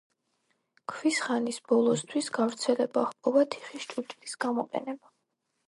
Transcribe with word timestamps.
ქვის 0.93 1.19
ხანის 1.25 1.59
ბოლოსთვის, 1.73 2.31
გავრცელება 2.39 3.05
ჰპოვა 3.13 3.47
თიხის 3.55 3.89
ჭურჭლის 3.95 4.35
გამოყენებამ. 4.49 5.17